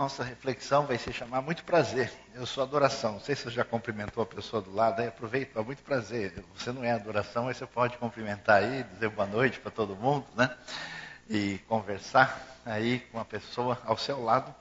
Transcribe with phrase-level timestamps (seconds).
[0.00, 2.10] Nossa reflexão vai se chamar Muito Prazer.
[2.34, 3.12] Eu sou adoração.
[3.12, 6.42] Não sei se você já cumprimentou a pessoa do lado, aí aproveita, muito prazer.
[6.56, 10.24] Você não é adoração, aí você pode cumprimentar aí, dizer boa noite para todo mundo,
[10.34, 10.56] né?
[11.28, 14.54] E conversar aí com a pessoa ao seu lado.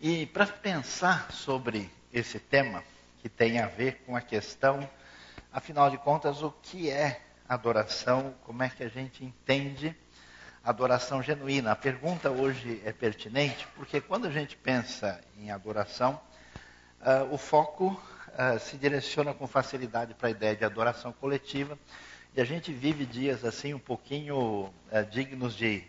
[0.00, 2.84] E para pensar sobre esse tema,
[3.20, 4.88] que tem a ver com a questão,
[5.52, 9.92] afinal de contas, o que é adoração, como é que a gente entende
[10.64, 11.72] adoração genuína.
[11.72, 16.20] A pergunta hoje é pertinente porque quando a gente pensa em adoração,
[17.00, 21.78] uh, o foco uh, se direciona com facilidade para a ideia de adoração coletiva
[22.34, 24.72] e a gente vive dias assim um pouquinho uh,
[25.10, 25.84] dignos de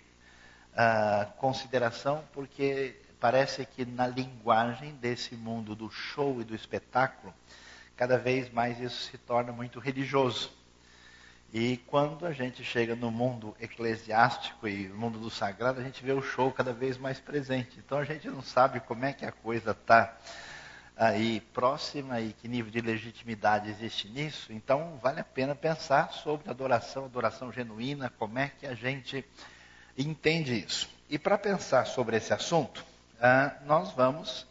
[1.37, 7.33] consideração porque parece que na linguagem desse mundo do show e do espetáculo,
[7.97, 10.58] cada vez mais isso se torna muito religioso.
[11.51, 16.03] E quando a gente chega no mundo eclesiástico e no mundo do sagrado, a gente
[16.03, 17.79] vê o show cada vez mais presente.
[17.79, 20.15] Então a gente não sabe como é que a coisa está
[20.95, 24.53] aí próxima e que nível de legitimidade existe nisso.
[24.53, 29.25] Então vale a pena pensar sobre adoração, adoração genuína, como é que a gente
[29.97, 30.87] entende isso.
[31.09, 32.85] E para pensar sobre esse assunto,
[33.19, 34.45] ah, nós vamos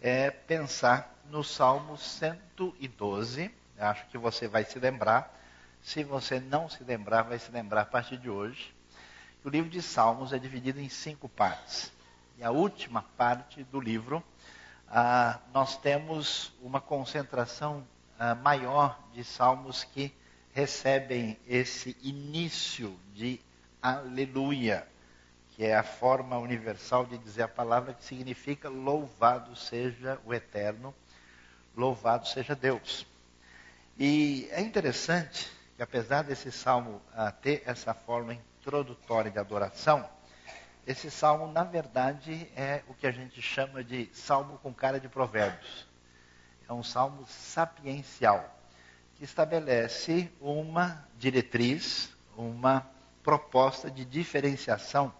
[0.00, 3.50] é, pensar no Salmo 112.
[3.78, 5.38] Acho que você vai se lembrar
[5.82, 8.74] se você não se lembrar, vai se lembrar a partir de hoje.
[9.44, 11.90] O livro de Salmos é dividido em cinco partes.
[12.38, 14.22] E a última parte do livro,
[14.88, 17.86] ah, nós temos uma concentração
[18.18, 20.12] ah, maior de salmos que
[20.52, 23.40] recebem esse início de
[23.80, 24.86] aleluia,
[25.52, 30.94] que é a forma universal de dizer a palavra que significa louvado seja o eterno,
[31.76, 33.06] louvado seja Deus.
[33.98, 40.06] E é interessante que apesar desse salmo uh, ter essa forma introdutória de adoração,
[40.86, 45.08] esse salmo, na verdade, é o que a gente chama de salmo com cara de
[45.08, 45.86] provérbios.
[46.68, 48.60] É um salmo sapiencial,
[49.16, 52.86] que estabelece uma diretriz, uma
[53.22, 55.10] proposta de diferenciação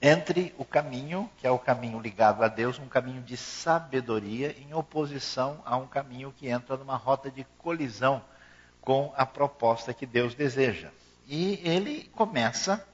[0.00, 4.72] entre o caminho, que é o caminho ligado a Deus, um caminho de sabedoria, em
[4.72, 8.22] oposição a um caminho que entra numa rota de colisão
[8.86, 10.90] com a proposta que Deus deseja.
[11.26, 12.86] E ele começa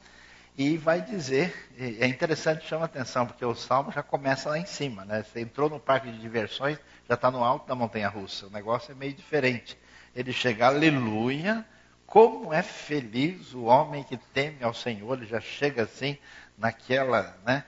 [0.57, 5.05] e vai dizer, é interessante, chama atenção, porque o salmo já começa lá em cima,
[5.05, 5.23] né?
[5.23, 8.47] Você entrou no parque de diversões, já está no alto da montanha russa.
[8.47, 9.77] O negócio é meio diferente.
[10.17, 11.63] Ele chega, aleluia,
[12.07, 16.17] como é feliz o homem que teme ao Senhor, ele já chega assim,
[16.57, 17.65] naquela né,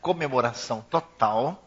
[0.00, 1.64] comemoração total,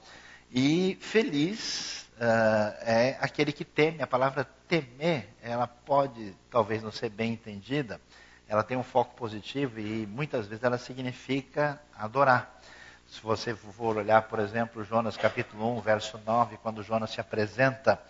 [0.52, 4.02] e feliz uh, é aquele que teme.
[4.02, 8.00] A palavra temer, ela pode talvez não ser bem entendida,
[8.48, 12.62] ela tem um foco positivo e muitas vezes ela significa adorar.
[13.08, 18.02] Se você for olhar, por exemplo, Jonas capítulo 1, verso 9, quando Jonas se apresenta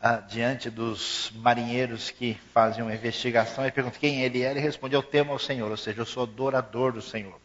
[0.00, 4.94] uh, diante dos marinheiros que fazem uma investigação e pergunta quem ele é, ele responde:
[4.94, 7.40] Eu temo ao Senhor, ou seja, eu sou adorador do Senhor.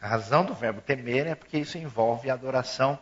[0.00, 2.98] A razão do verbo temer é porque isso envolve adoração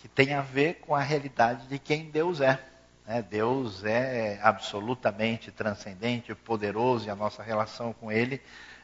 [0.00, 2.58] que tem a ver com a realidade de quem Deus é.
[3.06, 3.22] Né?
[3.22, 8.40] Deus é absolutamente transcendente, poderoso, e a nossa relação com Ele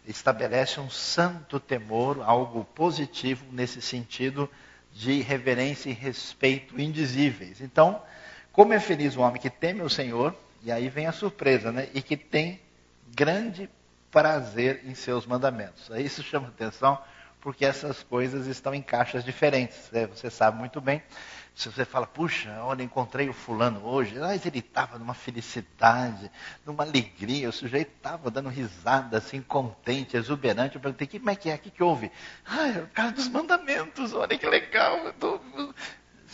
[0.06, 4.48] estabelece um santo temor, algo positivo nesse sentido
[4.92, 7.60] de reverência e respeito indizíveis.
[7.60, 8.02] Então,
[8.52, 11.88] como é feliz o homem que teme o Senhor, e aí vem a surpresa, né?
[11.92, 12.60] E que tem
[13.14, 13.68] grande
[14.10, 15.90] prazer em seus mandamentos.
[15.90, 16.98] Aí isso chama atenção,
[17.46, 19.88] porque essas coisas estão em caixas diferentes.
[19.92, 20.04] Né?
[20.08, 21.00] Você sabe muito bem.
[21.54, 26.28] Se você fala, puxa, olha, encontrei o fulano hoje, mas ele estava numa felicidade,
[26.66, 30.74] numa alegria, o sujeito estava dando risada, assim, contente, exuberante.
[30.74, 31.54] Eu perguntei, como é que é?
[31.54, 32.10] O que, que houve?
[32.44, 35.12] Ah, é o caso dos mandamentos, olha que legal.
[35.12, 35.40] Tô...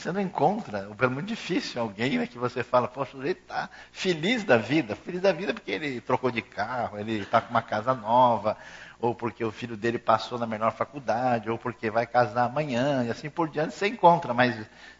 [0.02, 3.70] Você não encontra, é muito difícil alguém né, que você fala, poxa, o sujeito está
[3.92, 4.96] feliz da vida.
[4.96, 8.56] Feliz da vida porque ele trocou de carro, ele está com uma casa nova,
[8.98, 13.10] ou porque o filho dele passou na menor faculdade, ou porque vai casar amanhã, e
[13.12, 14.56] assim por diante, você encontra, mas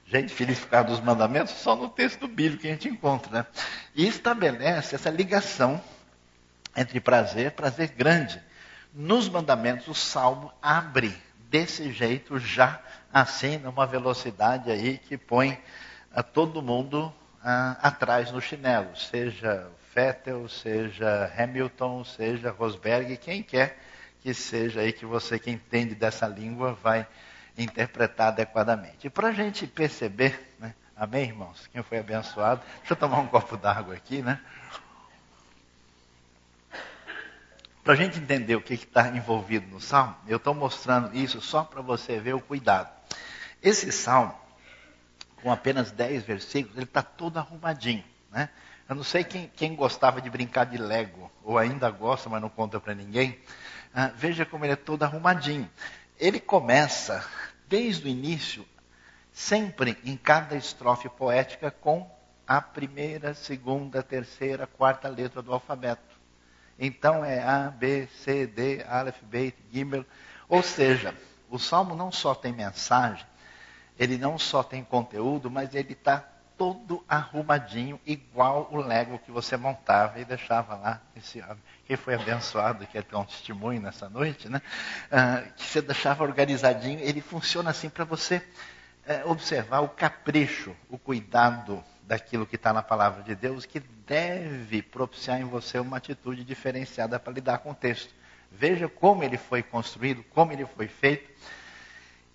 [0.06, 3.40] gente feliz por causa dos mandamentos, só no texto bíblico que a gente encontra.
[3.40, 3.46] Né?
[3.96, 5.82] E estabelece essa ligação
[6.76, 8.40] entre prazer, prazer grande.
[8.94, 11.12] Nos mandamentos, o salmo abre
[11.52, 12.80] desse jeito, já
[13.12, 15.62] assim, numa velocidade aí que põe
[16.10, 17.12] a todo mundo
[17.44, 23.78] ah, atrás no chinelo, seja Vettel, seja Hamilton, seja Rosberg, quem quer
[24.22, 27.06] que seja aí que você que entende dessa língua vai
[27.58, 29.06] interpretar adequadamente.
[29.06, 30.74] E para a gente perceber, né?
[30.96, 31.68] amém, irmãos?
[31.70, 32.62] Quem foi abençoado?
[32.78, 34.40] Deixa eu tomar um copo d'água aqui, né?
[37.82, 41.64] Para a gente entender o que está envolvido no salmo, eu estou mostrando isso só
[41.64, 42.88] para você ver o cuidado.
[43.60, 44.32] Esse salmo,
[45.42, 48.04] com apenas 10 versículos, ele está todo arrumadinho.
[48.30, 48.48] Né?
[48.88, 52.48] Eu não sei quem, quem, gostava de brincar de Lego, ou ainda gosta, mas não
[52.48, 53.36] conta para ninguém.
[53.92, 55.68] Ah, veja como ele é todo arrumadinho.
[56.20, 57.28] Ele começa,
[57.68, 58.64] desde o início,
[59.32, 62.08] sempre em cada estrofe poética, com
[62.46, 66.21] a primeira, segunda, terceira, quarta letra do alfabeto.
[66.78, 70.04] Então é A, B, C, D, Aleph, Beit, Gimel.
[70.48, 71.14] Ou seja,
[71.48, 73.24] o salmo não só tem mensagem,
[73.98, 76.24] ele não só tem conteúdo, mas ele está
[76.56, 81.00] todo arrumadinho, igual o Lego que você montava e deixava lá.
[81.16, 81.42] Esse,
[81.86, 84.62] quem foi abençoado, que é um testemunho nessa noite, né?
[85.10, 88.46] Ah, que você deixava organizadinho, ele funciona assim para você
[89.06, 94.82] é, observar o capricho, o cuidado daquilo que está na palavra de Deus, que deve
[94.82, 98.14] propiciar em você uma atitude diferenciada para lidar com o texto.
[98.50, 101.30] Veja como ele foi construído, como ele foi feito,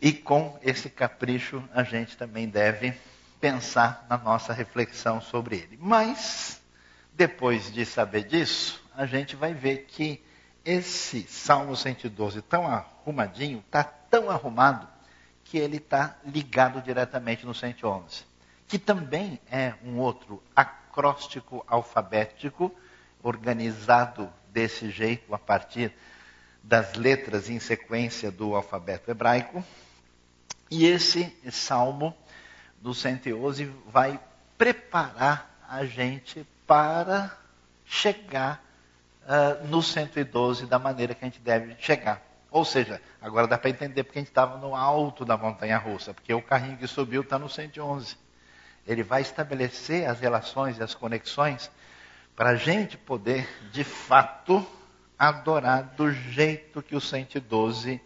[0.02, 2.92] e com esse capricho a gente também deve
[3.40, 5.78] pensar na nossa reflexão sobre ele.
[5.80, 6.60] Mas,
[7.14, 10.24] depois de saber disso, a gente vai ver que
[10.66, 14.88] esse Salmo 112 tão arrumadinho, está tão arrumado,
[15.44, 18.26] que ele está ligado diretamente no 111
[18.68, 22.76] que também é um outro acróstico alfabético,
[23.24, 25.94] organizado desse jeito a partir
[26.62, 29.64] das letras em sequência do alfabeto hebraico.
[30.70, 32.16] E esse salmo
[32.82, 34.20] do 111 vai
[34.58, 37.38] preparar a gente para
[37.86, 38.62] chegar
[39.24, 42.22] uh, no 112 da maneira que a gente deve chegar.
[42.52, 46.14] Ou seja, agora dá para entender porque a gente estava no alto da montanha russa,
[46.14, 48.27] porque o carrinho que subiu está no 111
[48.88, 51.70] ele vai estabelecer as relações e as conexões
[52.36, 54.66] para a gente poder, de fato,
[55.20, 58.00] adorar do jeito que o 112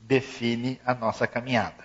[0.00, 1.84] define a nossa caminhada.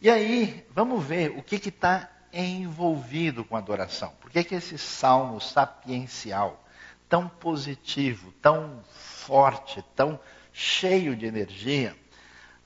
[0.00, 4.12] E aí, vamos ver o que está envolvido com a adoração.
[4.20, 6.62] Por que, que esse salmo sapiencial,
[7.08, 10.20] tão positivo, tão forte, tão
[10.52, 11.96] cheio de energia,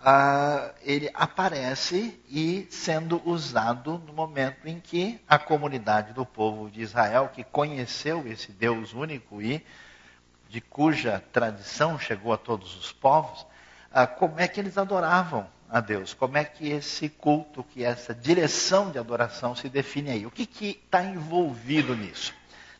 [0.01, 6.81] uh, ele aparece e sendo usado no momento em que a comunidade do povo de
[6.81, 9.65] Israel, que conheceu esse Deus único e
[10.49, 13.43] de cuja tradição chegou a todos os povos,
[13.93, 16.15] uh, como é que eles adoravam a Deus?
[16.15, 20.27] Como é que esse culto, que essa direção de adoração se define aí?
[20.27, 22.35] O que está envolvido nisso,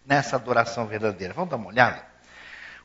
[0.07, 1.35] nessa adoração verdadeira?
[1.35, 2.07] Vamos dar uma olhada?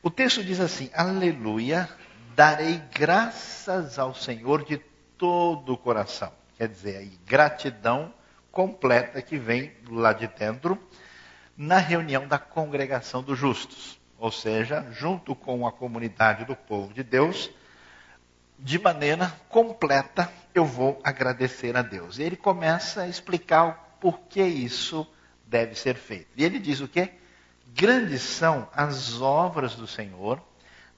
[0.02, 1.88] O texto diz assim: Aleluia,
[2.34, 4.78] darei graças ao Senhor de
[5.16, 6.32] todo o coração.
[6.56, 8.12] Quer dizer, aí, gratidão
[8.50, 10.78] completa que vem lá de dentro,
[11.56, 13.98] na reunião da congregação dos justos.
[14.18, 17.50] Ou seja, junto com a comunidade do povo de Deus,
[18.58, 22.18] de maneira completa, eu vou agradecer a Deus.
[22.18, 25.06] E ele começa a explicar o porquê isso
[25.46, 26.28] deve ser feito.
[26.36, 27.10] E ele diz o quê?
[27.74, 30.40] Grandes são as obras do Senhor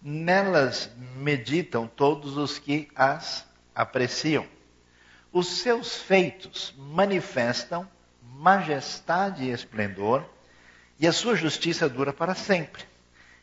[0.09, 3.45] Nelas meditam todos os que as
[3.75, 4.47] apreciam.
[5.33, 7.91] Os seus feitos manifestam
[8.23, 10.25] majestade e esplendor,
[11.01, 12.85] e a sua justiça dura para sempre.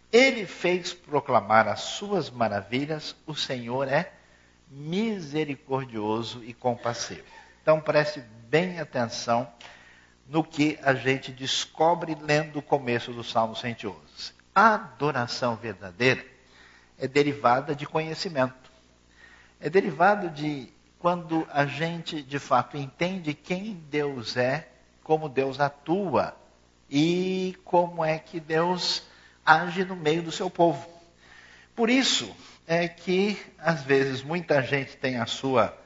[0.10, 4.14] Ele fez proclamar as suas maravilhas, o Senhor é
[4.70, 7.26] misericordioso e compassivo.
[7.62, 9.52] Então preste bem atenção
[10.30, 13.98] no que a gente descobre lendo o começo do Salmo 111.
[14.56, 16.32] A adoração verdadeira
[17.04, 18.72] é derivada de conhecimento.
[19.60, 24.70] É derivado de quando a gente de fato entende quem Deus é,
[25.04, 26.34] como Deus atua
[26.90, 29.04] e como é que Deus
[29.46, 30.88] age no meio do seu povo.
[31.76, 32.34] Por isso
[32.66, 35.78] é que às vezes muita gente tem a sua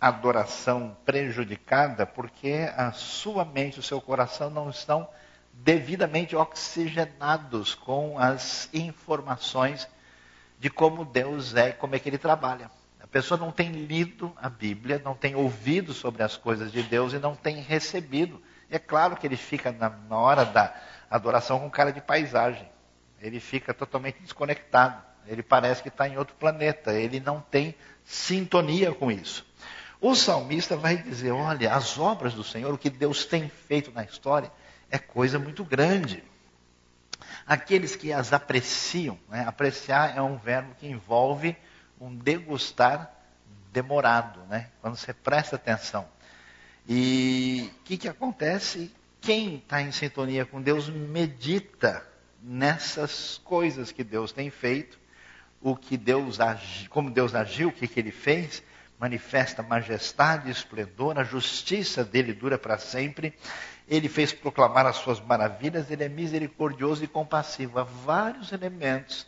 [0.00, 5.08] adoração prejudicada porque a sua mente, o seu coração não estão
[5.52, 9.88] devidamente oxigenados com as informações
[10.60, 12.70] de como Deus é e como é que ele trabalha.
[13.02, 17.14] A pessoa não tem lido a Bíblia, não tem ouvido sobre as coisas de Deus
[17.14, 18.40] e não tem recebido.
[18.70, 20.72] é claro que ele fica na, na hora da
[21.10, 22.68] adoração com cara de paisagem.
[23.20, 25.02] Ele fica totalmente desconectado.
[25.26, 26.92] Ele parece que está em outro planeta.
[26.92, 27.74] Ele não tem
[28.04, 29.46] sintonia com isso.
[29.98, 34.04] O salmista vai dizer: olha, as obras do Senhor, o que Deus tem feito na
[34.04, 34.52] história,
[34.90, 36.22] é coisa muito grande
[37.50, 39.18] aqueles que as apreciam.
[39.28, 39.44] Né?
[39.44, 41.56] Apreciar é um verbo que envolve
[42.00, 43.12] um degustar
[43.72, 44.68] demorado, né?
[44.80, 46.06] quando você presta atenção.
[46.88, 48.94] E o que, que acontece?
[49.20, 52.06] Quem está em sintonia com Deus medita
[52.40, 54.96] nessas coisas que Deus tem feito,
[55.60, 58.62] o que Deus agi, como Deus agiu, o que, que ele fez,
[58.96, 63.34] manifesta majestade esplendor, a justiça dele dura para sempre.
[63.90, 67.80] Ele fez proclamar as suas maravilhas, ele é misericordioso e compassivo.
[67.80, 69.26] Há vários elementos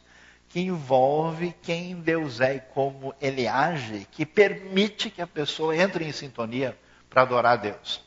[0.49, 6.05] que envolve quem Deus é e como ele age, que permite que a pessoa entre
[6.05, 6.79] em sintonia
[7.11, 8.01] para adorar a Deus.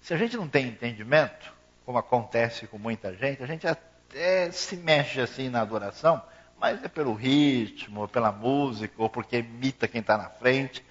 [0.00, 1.52] Se a gente não tem entendimento,
[1.84, 6.22] como acontece com muita gente, a gente até se mexe assim na adoração,
[6.58, 10.82] mas é pelo ritmo, pela música, ou porque imita quem está na frente.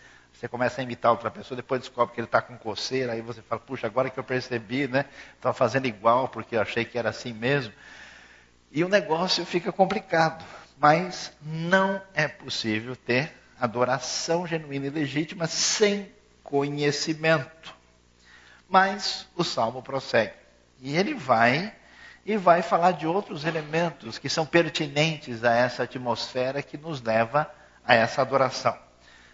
[0.42, 3.44] Você começa a imitar outra pessoa, depois descobre que ele está com coceira, aí você
[3.44, 5.06] fala, puxa, agora que eu percebi, né?
[5.36, 7.72] Estava fazendo igual porque eu achei que era assim mesmo.
[8.72, 10.44] E o negócio fica complicado.
[10.80, 16.12] Mas não é possível ter adoração genuína e legítima sem
[16.44, 17.76] conhecimento.
[18.68, 20.34] Mas o salmo prossegue.
[20.80, 21.72] E ele vai
[22.26, 27.48] e vai falar de outros elementos que são pertinentes a essa atmosfera que nos leva
[27.86, 28.76] a essa adoração.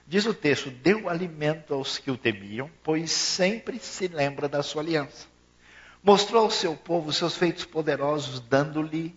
[0.07, 4.81] Diz o texto: Deu alimento aos que o temiam, pois sempre se lembra da sua
[4.81, 5.27] aliança.
[6.01, 9.13] Mostrou ao seu povo seus feitos poderosos, dando-lhe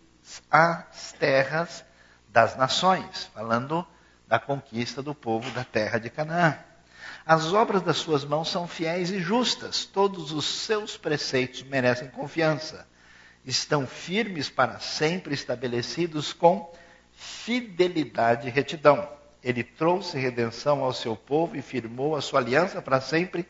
[0.51, 1.85] as terras
[2.29, 3.87] das nações, falando
[4.27, 6.59] da conquista do povo da terra de Canaã.
[7.25, 12.89] As obras das suas mãos são fiéis e justas, todos os seus preceitos merecem confiança.
[13.45, 16.73] Estão firmes para sempre, estabelecidos com
[17.13, 19.20] fidelidade e retidão.
[19.43, 23.49] Ele trouxe redenção ao seu povo e firmou a sua aliança para sempre.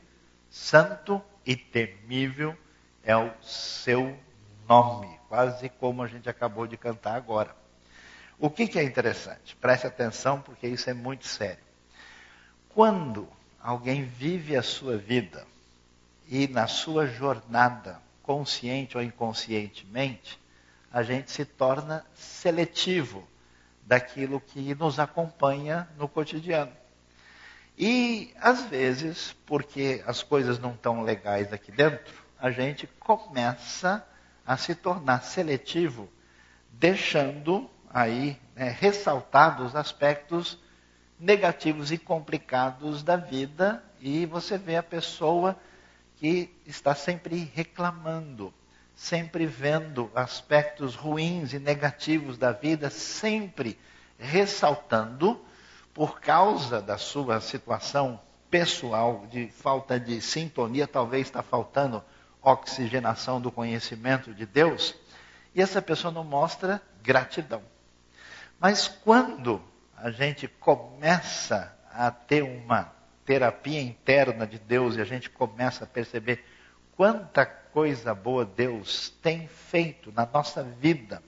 [0.48, 2.56] Santo e temível
[3.02, 4.16] é o seu
[4.68, 7.54] nome, quase como a gente acabou de cantar agora.
[8.38, 9.54] O que, que é interessante?
[9.56, 11.62] Preste atenção, porque isso é muito sério.
[12.70, 13.28] Quando
[13.60, 15.46] alguém vive a sua vida
[16.28, 20.40] e na sua jornada, consciente ou inconscientemente,
[20.92, 23.26] a gente se torna seletivo
[23.90, 26.70] daquilo que nos acompanha no cotidiano.
[27.76, 34.06] E, às vezes, porque as coisas não estão legais aqui dentro, a gente começa
[34.46, 36.08] a se tornar seletivo,
[36.70, 40.56] deixando aí né, ressaltados aspectos
[41.18, 45.58] negativos e complicados da vida, e você vê a pessoa
[46.14, 48.54] que está sempre reclamando,
[49.00, 53.80] sempre vendo aspectos ruins e negativos da vida, sempre
[54.18, 55.42] ressaltando,
[55.94, 62.04] por causa da sua situação pessoal de falta de sintonia, talvez está faltando
[62.42, 64.94] oxigenação do conhecimento de Deus,
[65.54, 67.62] e essa pessoa não mostra gratidão.
[68.60, 69.62] Mas quando
[69.96, 72.92] a gente começa a ter uma
[73.24, 76.44] terapia interna de Deus e a gente começa a perceber
[76.94, 81.22] quanta coisa boa Deus tem feito na nossa vida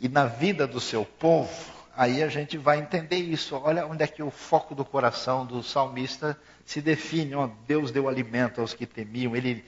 [0.00, 3.54] e na vida do seu povo, aí a gente vai entender isso.
[3.56, 7.34] Olha onde é que o foco do coração do salmista se define.
[7.34, 9.64] Oh, Deus deu alimento aos que temiam, ele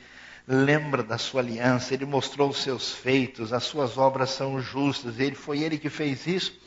[0.46, 5.36] lembra da sua aliança, ele mostrou os seus feitos, as suas obras são justas, ele
[5.36, 6.58] foi ele que fez isso.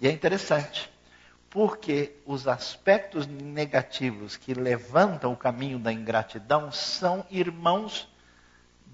[0.00, 0.90] E é interessante,
[1.48, 8.11] porque os aspectos negativos que levantam o caminho da ingratidão são irmãos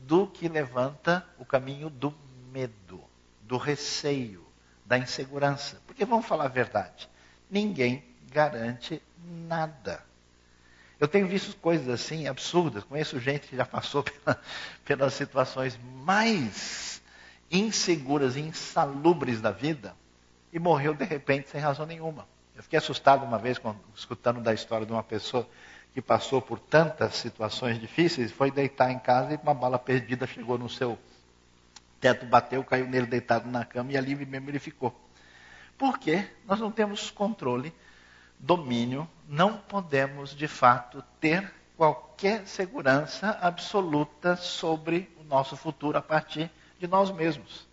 [0.08, 2.14] do que levanta o caminho do
[2.50, 3.04] medo,
[3.42, 4.42] do receio,
[4.86, 5.82] da insegurança.
[5.86, 7.06] Porque vamos falar a verdade,
[7.50, 10.02] ninguém garante nada.
[10.98, 14.40] Eu tenho visto coisas assim absurdas, conheço gente que já passou pela,
[14.82, 17.02] pelas situações mais
[17.50, 19.94] inseguras e insalubres da vida
[20.50, 22.26] e morreu de repente sem razão nenhuma.
[22.56, 25.46] Eu fiquei assustado uma vez quando, escutando da história de uma pessoa
[25.92, 30.58] que passou por tantas situações difíceis, foi deitar em casa e uma bala perdida chegou
[30.58, 30.98] no seu
[32.00, 34.94] teto, bateu, caiu nele deitado na cama e ali mesmo ele ficou.
[35.76, 36.28] Por quê?
[36.46, 37.72] Nós não temos controle,
[38.38, 46.50] domínio, não podemos de fato ter qualquer segurança absoluta sobre o nosso futuro a partir
[46.78, 47.66] de nós mesmos.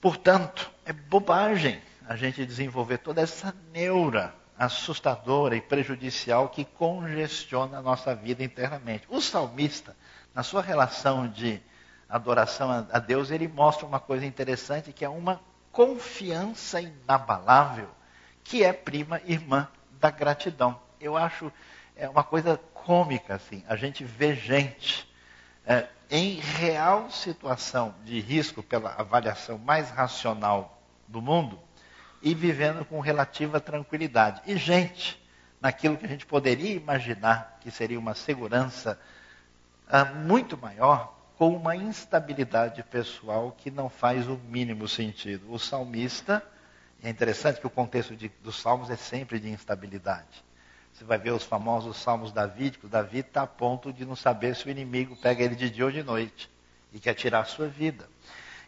[0.00, 7.82] Portanto, é bobagem a gente desenvolver toda essa neura assustadora e prejudicial que congestiona a
[7.82, 9.06] nossa vida internamente.
[9.08, 9.96] O salmista,
[10.34, 11.62] na sua relação de
[12.06, 15.40] adoração a Deus, ele mostra uma coisa interessante que é uma
[15.72, 17.88] confiança inabalável,
[18.44, 19.66] que é prima irmã
[19.98, 20.78] da gratidão.
[21.00, 21.50] Eu acho
[21.96, 25.10] é uma coisa cômica assim, a gente vê gente
[25.64, 31.58] é, em real situação de risco pela avaliação mais racional do mundo
[32.22, 34.42] e vivendo com relativa tranquilidade.
[34.46, 35.20] E gente,
[35.60, 38.98] naquilo que a gente poderia imaginar que seria uma segurança
[39.88, 45.50] uh, muito maior, com uma instabilidade pessoal que não faz o mínimo sentido.
[45.50, 46.44] O salmista,
[47.02, 50.44] é interessante que o contexto de, dos salmos é sempre de instabilidade.
[50.92, 52.90] Você vai ver os famosos salmos davídicos.
[52.90, 55.90] Davi está a ponto de não saber se o inimigo pega ele de dia ou
[55.90, 56.50] de noite
[56.92, 58.06] e quer tirar a sua vida.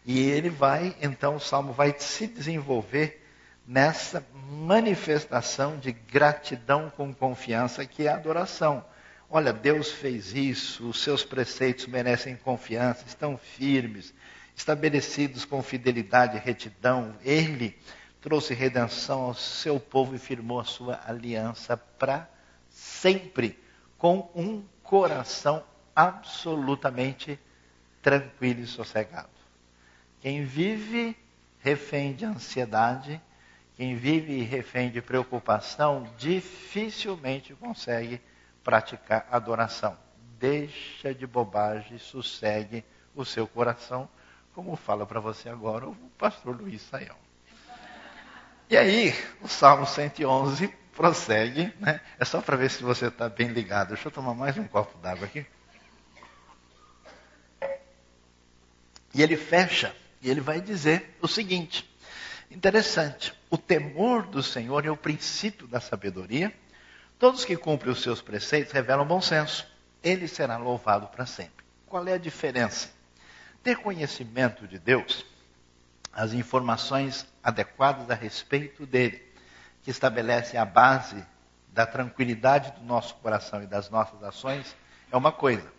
[0.03, 3.22] E ele vai, então o salmo vai se desenvolver
[3.67, 8.85] nessa manifestação de gratidão com confiança que é a adoração.
[9.29, 14.13] Olha, Deus fez isso, os seus preceitos merecem confiança, estão firmes,
[14.55, 17.15] estabelecidos com fidelidade e retidão.
[17.23, 17.75] Ele
[18.21, 22.29] trouxe redenção ao seu povo e firmou a sua aliança para
[22.69, 23.59] sempre,
[23.97, 25.63] com um coração
[25.95, 27.39] absolutamente
[28.01, 29.29] tranquilo e sossegado.
[30.21, 31.17] Quem vive
[31.59, 33.21] refém de ansiedade,
[33.75, 38.21] quem vive refém de preocupação, dificilmente consegue
[38.63, 39.97] praticar adoração.
[40.37, 42.83] Deixa de bobagem, sossegue
[43.15, 44.07] o seu coração,
[44.53, 47.15] como fala para você agora o pastor Luiz Saião.
[48.69, 51.99] E aí, o Salmo 111 prossegue, né?
[52.19, 53.89] é só para ver se você está bem ligado.
[53.89, 55.45] Deixa eu tomar mais um copo d'água aqui.
[59.13, 61.87] E ele fecha, e ele vai dizer o seguinte:
[62.53, 66.53] interessante, o temor do Senhor é o princípio da sabedoria.
[67.17, 69.67] Todos que cumprem os seus preceitos revelam bom senso.
[70.03, 71.65] Ele será louvado para sempre.
[71.87, 72.89] Qual é a diferença?
[73.63, 75.25] Ter conhecimento de Deus,
[76.11, 79.21] as informações adequadas a respeito dele,
[79.83, 81.23] que estabelece a base
[81.71, 84.75] da tranquilidade do nosso coração e das nossas ações,
[85.11, 85.71] é uma coisa.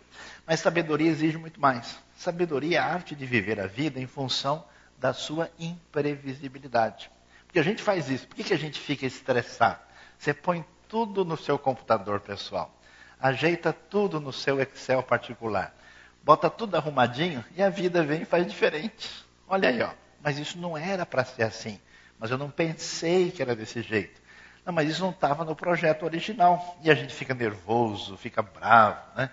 [0.45, 1.97] Mas sabedoria exige muito mais.
[2.17, 4.63] Sabedoria é a arte de viver a vida em função
[5.05, 7.11] da sua imprevisibilidade.
[7.45, 8.27] Porque a gente faz isso.
[8.27, 9.79] Por que, que a gente fica estressado?
[10.17, 12.75] Você põe tudo no seu computador pessoal.
[13.19, 15.75] Ajeita tudo no seu Excel particular.
[16.23, 19.23] Bota tudo arrumadinho e a vida vem e faz diferente.
[19.47, 19.91] Olha aí, ó.
[20.23, 21.79] Mas isso não era para ser assim.
[22.17, 24.19] Mas eu não pensei que era desse jeito.
[24.65, 26.79] Não, mas isso não estava no projeto original.
[26.81, 29.29] E a gente fica nervoso, fica bravo, né?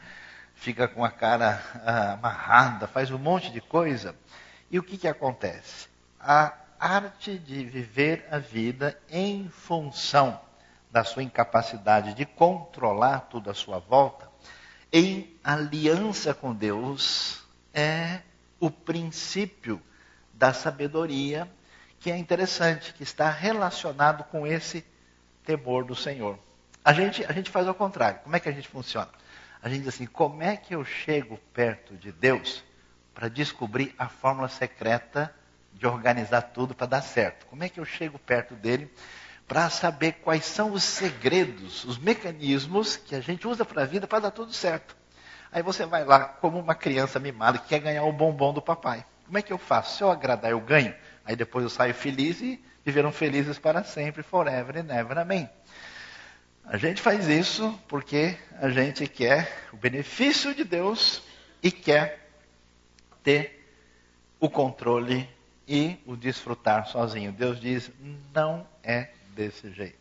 [0.55, 4.15] fica com a cara ah, amarrada, faz um monte de coisa.
[4.73, 5.87] E o que, que acontece?
[6.19, 10.41] A arte de viver a vida em função
[10.91, 14.31] da sua incapacidade de controlar tudo à sua volta,
[14.91, 18.21] em aliança com Deus, é
[18.59, 19.81] o princípio
[20.33, 21.47] da sabedoria
[22.01, 24.85] que é interessante, que está relacionado com esse
[25.45, 26.39] temor do Senhor.
[26.83, 28.21] A gente, a gente faz ao contrário.
[28.21, 29.11] Como é que a gente funciona?
[29.63, 32.65] A gente diz assim: como é que eu chego perto de Deus
[33.15, 35.35] para descobrir a fórmula secreta
[35.73, 37.47] de organizar tudo para dar certo?
[37.47, 38.91] Como é que eu chego perto dele
[39.47, 44.07] para saber quais são os segredos, os mecanismos que a gente usa para a vida
[44.07, 44.97] para dar tudo certo?
[45.51, 49.05] Aí você vai lá, como uma criança mimada que quer ganhar o bombom do papai.
[49.27, 49.97] Como é que eu faço?
[49.97, 50.95] Se eu agradar, eu ganho.
[51.25, 55.19] Aí depois eu saio feliz e viveram felizes para sempre, forever and ever.
[55.19, 55.49] Amém.
[56.65, 61.23] A gente faz isso porque a gente quer o benefício de Deus
[61.63, 62.22] e quer
[63.23, 63.67] ter
[64.39, 65.29] o controle
[65.67, 67.33] e o desfrutar sozinho.
[67.33, 67.91] Deus diz:
[68.35, 69.97] não é desse jeito.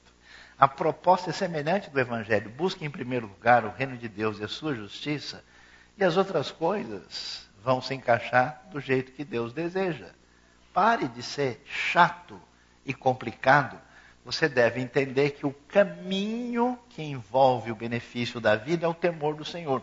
[0.58, 2.50] A proposta é semelhante do Evangelho.
[2.50, 5.44] Busque em primeiro lugar o reino de Deus e a sua justiça,
[5.98, 10.10] e as outras coisas vão se encaixar do jeito que Deus deseja.
[10.74, 12.40] Pare de ser chato
[12.86, 13.80] e complicado
[14.24, 19.36] você deve entender que o caminho que envolve o benefício da vida é o temor
[19.36, 19.82] do Senhor.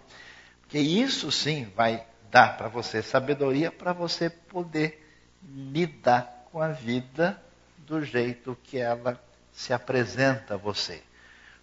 [0.61, 5.04] Porque isso sim vai dar para você sabedoria para você poder
[5.42, 7.40] lidar com a vida
[7.78, 9.20] do jeito que ela
[9.52, 11.02] se apresenta a você.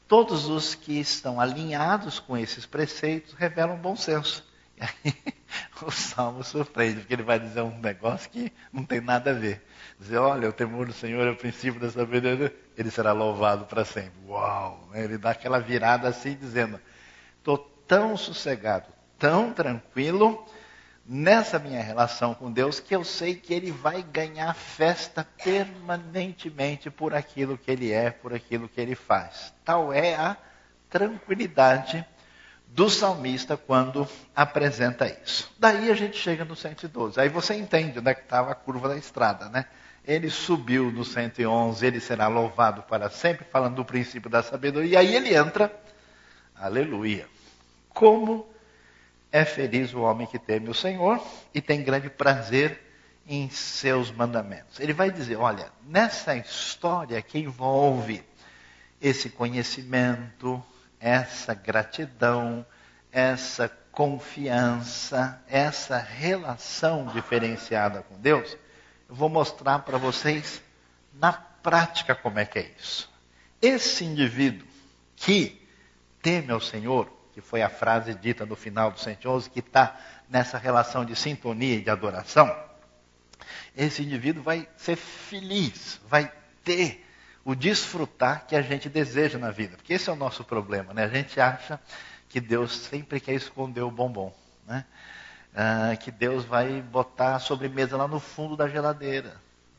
[0.08, 4.44] Todos os que estão alinhados com esses preceitos revelam bom senso.
[4.78, 5.34] E aí
[5.82, 9.64] o Salmo surpreende, porque ele vai dizer um negócio que não tem nada a ver.
[10.00, 13.86] Dizer, olha, o temor do Senhor é o princípio da sabedoria, ele será louvado para
[13.86, 14.14] sempre.
[14.28, 14.88] Uau!
[14.92, 15.04] Né?
[15.04, 16.80] Ele dá aquela virada assim, dizendo,
[17.38, 20.46] estou tão sossegado, tão tranquilo
[21.06, 27.14] nessa minha relação com Deus, que eu sei que Ele vai ganhar festa permanentemente por
[27.14, 29.54] aquilo que Ele é, por aquilo que Ele faz.
[29.64, 30.36] Tal é a
[30.90, 32.06] tranquilidade
[32.68, 35.54] do salmista quando apresenta isso.
[35.58, 37.20] Daí a gente chega no 112.
[37.20, 39.66] Aí você entende onde é que estava a curva da estrada, né?
[40.04, 44.92] Ele subiu no 111, ele será louvado para sempre, falando do princípio da sabedoria.
[44.92, 45.72] E aí ele entra,
[46.56, 47.28] aleluia.
[47.90, 48.48] Como
[49.36, 51.22] é feliz o homem que teme o Senhor
[51.54, 52.80] e tem grande prazer
[53.28, 54.80] em seus mandamentos.
[54.80, 58.24] Ele vai dizer: olha, nessa história que envolve
[59.02, 60.64] esse conhecimento,
[61.02, 62.66] essa gratidão,
[63.12, 68.58] essa confiança, essa relação diferenciada com Deus,
[69.10, 70.62] eu vou mostrar para vocês
[71.14, 73.12] na prática, como é que é isso?
[73.62, 74.66] Esse indivíduo
[75.14, 75.62] que
[76.22, 80.58] teme ao Senhor, que foi a frase dita no final do 111, que está nessa
[80.58, 82.50] relação de sintonia e de adoração,
[83.76, 86.32] esse indivíduo vai ser feliz, vai
[86.64, 87.06] ter
[87.44, 89.76] o desfrutar que a gente deseja na vida.
[89.76, 91.04] Porque esse é o nosso problema, né?
[91.04, 91.78] A gente acha
[92.30, 94.34] que Deus sempre quer esconder o bombom,
[94.66, 94.86] né?
[95.54, 99.36] Ah, que Deus vai botar a sobremesa lá no fundo da geladeira.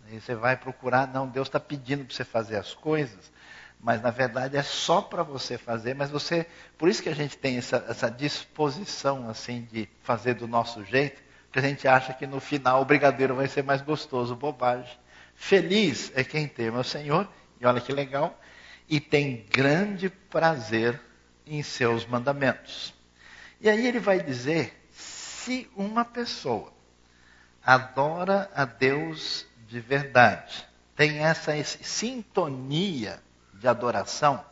[0.06, 3.32] Aí você vai procurar, não, Deus está pedindo para você fazer as coisas,
[3.80, 7.36] mas na verdade é só para você fazer, mas você, por isso que a gente
[7.36, 12.26] tem essa, essa disposição assim de fazer do nosso jeito, porque a gente acha que
[12.26, 14.98] no final o brigadeiro vai ser mais gostoso, bobagem.
[15.34, 17.28] Feliz é quem teme ao Senhor,
[17.60, 18.38] e olha que legal,
[18.88, 21.00] e tem grande prazer
[21.46, 22.94] em seus mandamentos.
[23.60, 26.72] E aí ele vai dizer: se uma pessoa
[27.64, 33.22] adora a Deus de verdade, tem essa sintonia
[33.66, 34.44] de adoração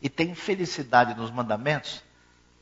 [0.00, 1.98] e tem felicidade nos mandamentos,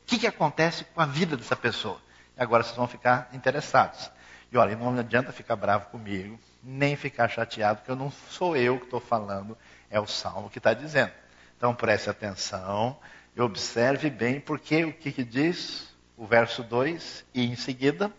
[0.03, 1.99] o que, que acontece com a vida dessa pessoa?
[2.37, 4.11] Agora vocês vão ficar interessados.
[4.51, 8.77] E olha, não adianta ficar bravo comigo, nem ficar chateado, porque eu não sou eu
[8.77, 9.57] que estou falando,
[9.89, 11.11] é o Salmo que está dizendo.
[11.55, 12.99] Então preste atenção
[13.35, 18.11] e observe bem, porque o que, que diz o verso 2 e em seguida,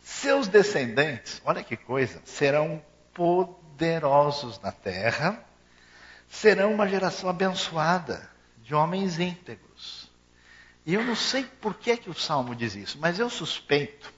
[0.00, 5.44] seus descendentes, olha que coisa, serão poderosos na terra,
[6.28, 8.28] serão uma geração abençoada
[8.62, 10.10] de homens íntegros.
[10.84, 14.12] E eu não sei por que, que o Salmo diz isso, mas eu suspeito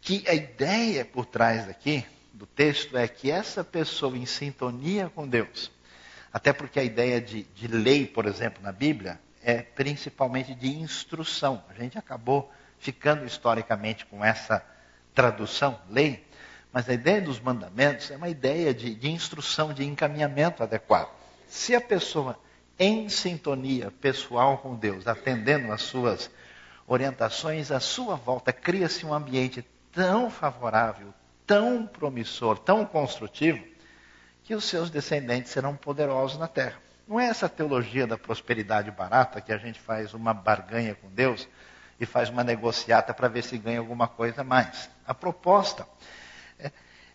[0.00, 5.26] que a ideia por trás daqui do texto é que essa pessoa em sintonia com
[5.26, 5.70] Deus,
[6.32, 11.64] até porque a ideia de, de lei, por exemplo, na Bíblia, é principalmente de instrução.
[11.68, 14.64] A gente acabou ficando historicamente com essa
[15.14, 16.26] tradução, lei,
[16.72, 21.25] mas a ideia dos mandamentos é uma ideia de, de instrução, de encaminhamento adequado.
[21.46, 22.38] Se a pessoa
[22.78, 26.30] em sintonia pessoal com Deus, atendendo às suas
[26.86, 31.12] orientações, à sua volta cria-se um ambiente tão favorável,
[31.46, 33.64] tão promissor, tão construtivo,
[34.44, 36.80] que os seus descendentes serão poderosos na terra.
[37.08, 41.48] Não é essa teologia da prosperidade barata que a gente faz uma barganha com Deus
[41.98, 44.90] e faz uma negociata para ver se ganha alguma coisa a mais.
[45.06, 45.86] A proposta,
[46.58, 46.70] é,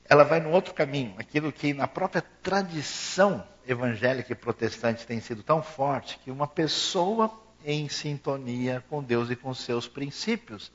[0.06, 5.44] ela vai no outro caminho, aquilo que na própria tradição evangélica e protestante tem sido
[5.44, 7.32] tão forte, que uma pessoa
[7.66, 10.72] em sintonia com Deus e com seus princípios,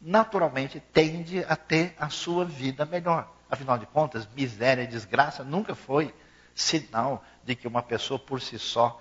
[0.00, 3.30] naturalmente tende a ter a sua vida melhor.
[3.50, 6.14] Afinal de contas, miséria e desgraça nunca foi
[6.54, 9.00] sinal de que uma pessoa por si só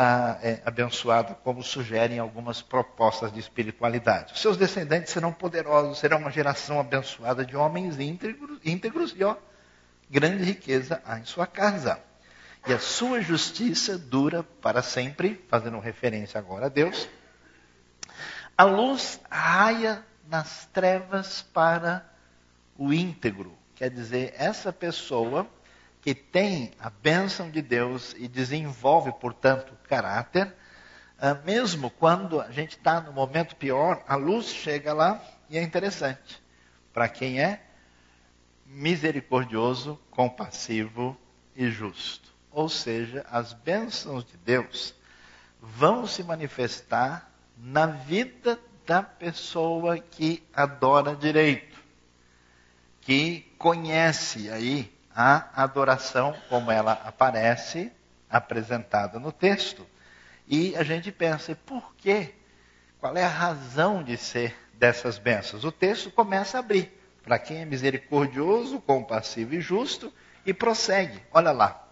[0.00, 4.38] ah, é abençoada, como sugerem algumas propostas de espiritualidade.
[4.38, 9.34] Seus descendentes serão poderosos, serão uma geração abençoada de homens íntegros, íntegros e ó,
[10.08, 11.98] grande riqueza há em sua casa.
[12.64, 17.08] E a sua justiça dura para sempre, fazendo referência agora a Deus.
[18.56, 22.08] A luz raia nas trevas para
[22.76, 23.58] o íntegro.
[23.74, 25.44] Quer dizer, essa pessoa
[26.08, 30.54] que tem a bênção de Deus e desenvolve, portanto, caráter,
[31.18, 35.62] ah, mesmo quando a gente está no momento pior, a luz chega lá e é
[35.62, 36.42] interessante.
[36.94, 37.62] Para quem é
[38.64, 41.14] misericordioso, compassivo
[41.54, 42.32] e justo.
[42.50, 44.94] Ou seja, as bênçãos de Deus
[45.60, 51.78] vão se manifestar na vida da pessoa que adora direito,
[53.02, 57.90] que conhece aí a adoração como ela aparece
[58.30, 59.84] apresentada no texto.
[60.46, 62.36] E a gente pensa, por quê?
[63.00, 65.64] Qual é a razão de ser dessas bênçãos?
[65.64, 66.96] O texto começa a abrir.
[67.24, 70.14] Para quem é misericordioso, compassivo e justo,
[70.46, 71.20] e prossegue.
[71.32, 71.84] Olha lá.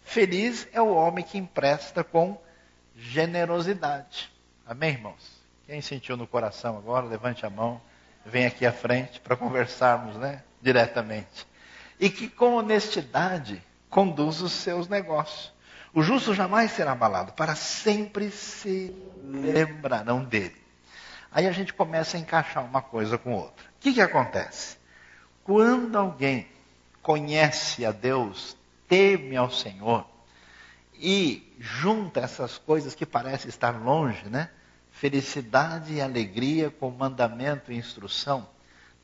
[0.00, 2.40] Feliz é o homem que empresta com
[2.96, 4.32] generosidade.
[4.66, 5.30] Amém, irmãos?
[5.66, 7.82] Quem sentiu no coração agora, levante a mão,
[8.24, 10.42] vem aqui à frente para conversarmos, né?
[10.62, 11.51] Diretamente
[12.02, 15.52] e que com honestidade conduz os seus negócios.
[15.94, 20.60] O justo jamais será abalado, para sempre se lembrarão dele.
[21.30, 23.64] Aí a gente começa a encaixar uma coisa com outra.
[23.76, 24.78] O que, que acontece?
[25.44, 26.48] Quando alguém
[27.00, 28.56] conhece a Deus,
[28.88, 30.04] teme ao Senhor
[30.94, 34.50] e junta essas coisas que parecem estar longe, né?
[34.90, 38.48] Felicidade e alegria com mandamento e instrução,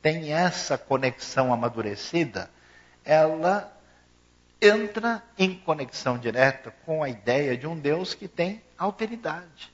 [0.03, 2.51] tem essa conexão amadurecida,
[3.09, 3.75] ela
[4.61, 9.73] entra em conexão direta com a ideia de um Deus que tem alteridade,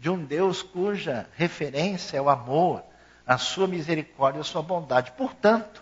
[0.00, 2.82] de um Deus cuja referência é o amor,
[3.24, 5.12] a sua misericórdia, a sua bondade.
[5.12, 5.80] Portanto,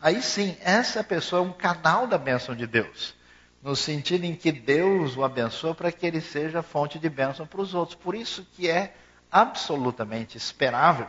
[0.00, 3.14] aí sim, essa pessoa é um canal da bênção de Deus,
[3.62, 7.60] no sentido em que Deus o abençoa para que ele seja fonte de bênção para
[7.60, 7.96] os outros.
[7.96, 8.96] Por isso que é
[9.30, 11.06] absolutamente esperável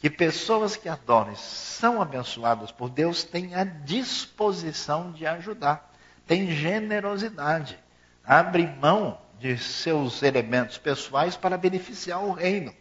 [0.00, 5.92] que pessoas que adoram são abençoadas por Deus têm a disposição de ajudar,
[6.26, 7.78] têm generosidade,
[8.24, 12.74] abrem mão de seus elementos pessoais para beneficiar o reino.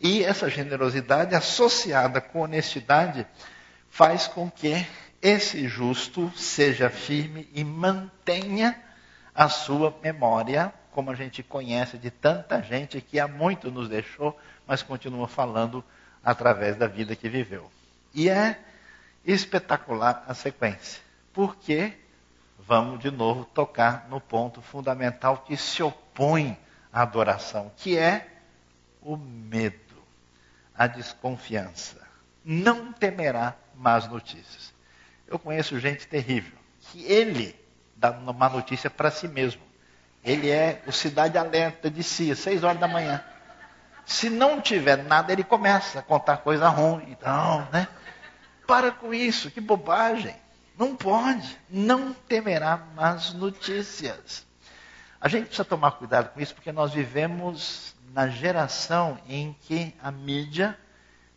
[0.00, 3.26] E essa generosidade associada com honestidade
[3.88, 4.84] faz com que
[5.22, 8.78] esse justo seja firme e mantenha
[9.34, 14.36] a sua memória, como a gente conhece de tanta gente que há muito nos deixou,
[14.66, 15.84] mas continua falando
[16.26, 17.70] através da vida que viveu.
[18.12, 18.58] E é
[19.24, 21.00] espetacular a sequência,
[21.32, 21.92] porque
[22.58, 26.58] vamos de novo tocar no ponto fundamental que se opõe
[26.92, 28.26] à adoração, que é
[29.00, 30.02] o medo,
[30.76, 32.04] a desconfiança.
[32.44, 34.74] Não temerá más notícias.
[35.28, 37.54] Eu conheço gente terrível, que ele
[37.94, 39.62] dá uma má notícia para si mesmo.
[40.24, 43.22] Ele é o cidade alerta de si, às seis horas da manhã.
[44.06, 47.04] Se não tiver nada, ele começa a contar coisa ruim.
[47.08, 47.88] Então, né?
[48.64, 50.34] Para com isso, que bobagem.
[50.78, 54.46] Não pode, não temerá más notícias.
[55.20, 60.10] A gente precisa tomar cuidado com isso, porque nós vivemos na geração em que a
[60.10, 60.78] mídia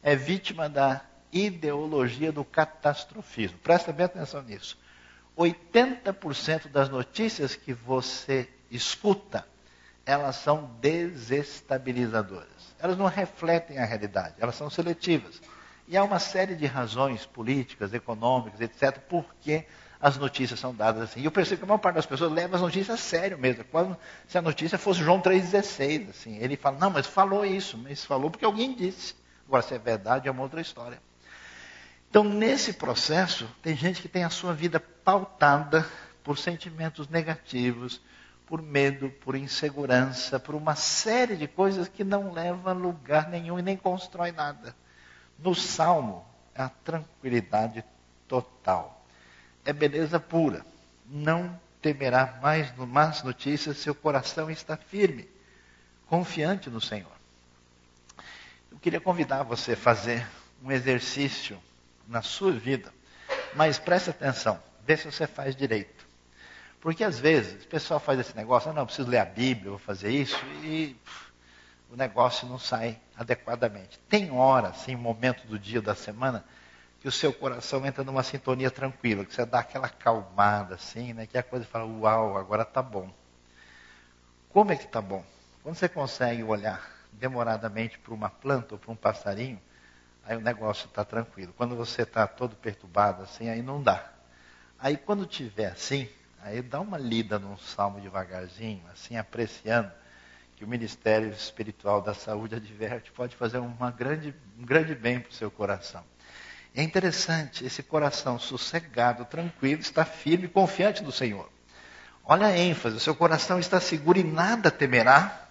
[0.03, 1.01] é vítima da
[1.32, 3.58] ideologia do catastrofismo.
[3.60, 4.77] Presta bem atenção nisso.
[5.38, 9.47] 80% das notícias que você escuta,
[10.10, 12.48] elas são desestabilizadoras.
[12.80, 15.39] Elas não refletem a realidade, elas são seletivas.
[15.88, 19.65] E há uma série de razões políticas, econômicas, etc., por que
[20.02, 21.19] as notícias são dadas assim.
[21.19, 23.63] E eu percebo que a maior parte das pessoas leva as notícias a sério mesmo.
[23.65, 23.95] Quando
[24.28, 28.32] se a notícia fosse João 3,16, assim, ele fala, não, mas falou isso, mas falou
[28.32, 29.13] porque alguém disse.
[29.48, 31.00] Agora, se é verdade, é uma outra história.
[32.10, 35.86] Então, nesse processo, tem gente que tem a sua vida pautada
[36.24, 38.02] por sentimentos negativos,
[38.49, 43.59] por medo, por insegurança, por uma série de coisas que não levam a lugar nenhum
[43.59, 44.75] e nem constrói nada.
[45.38, 47.85] No Salmo, é a tranquilidade
[48.27, 49.05] total.
[49.63, 50.65] É beleza pura.
[51.05, 55.29] Não temerá mais más notícias, seu coração está firme,
[56.07, 57.12] confiante no Senhor.
[58.71, 60.27] Eu queria convidar você a fazer
[60.63, 61.62] um exercício
[62.07, 62.91] na sua vida,
[63.53, 65.98] mas preste atenção, vê se você faz direito.
[66.82, 69.80] Porque às vezes o pessoal faz esse negócio, ah, não, preciso ler a Bíblia, vou
[69.80, 70.96] fazer isso, e
[71.92, 74.00] o negócio não sai adequadamente.
[74.08, 76.46] Tem hora, assim, momento do dia, da semana,
[77.02, 81.26] que o seu coração entra numa sintonia tranquila, que você dá aquela acalmada, assim, né?
[81.26, 83.12] Que a coisa fala, uau, agora está bom.
[84.50, 85.24] Como é que está bom?
[85.63, 86.82] Quando você consegue olhar
[87.13, 89.60] demoradamente para uma planta ou para um passarinho,
[90.26, 91.54] aí o negócio está tranquilo.
[91.58, 94.12] Quando você está todo perturbado, assim, aí não dá.
[94.78, 96.08] Aí quando tiver assim,
[96.41, 99.91] aí dá uma lida num salmo devagarzinho, assim, apreciando
[100.56, 105.30] que o Ministério Espiritual da Saúde adverte, pode fazer uma grande, um grande bem para
[105.30, 106.04] o seu coração.
[106.75, 111.49] É interessante, esse coração sossegado, tranquilo, está firme e confiante do Senhor.
[112.23, 115.47] Olha a ênfase, o seu coração está seguro e nada temerá